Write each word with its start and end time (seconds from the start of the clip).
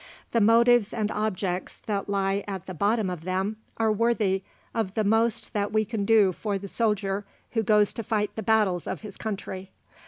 The 0.31 0.41
motives 0.41 0.95
and 0.95 1.11
objects 1.11 1.77
that 1.85 2.09
lie 2.09 2.43
at 2.47 2.65
the 2.65 2.73
bottom 2.73 3.07
of 3.07 3.23
them 3.23 3.57
are 3.77 3.91
worthy 3.91 4.41
of 4.73 4.95
the 4.95 5.03
most 5.03 5.53
that 5.53 5.71
we 5.71 5.85
can 5.85 6.05
do 6.05 6.31
for 6.31 6.57
the 6.57 6.67
soldier 6.67 7.23
who 7.51 7.61
goes 7.61 7.93
to 7.93 8.03
fight 8.03 8.35
the 8.35 8.41
battles 8.41 8.87
of 8.87 9.01
his 9.01 9.15
country. 9.15 9.69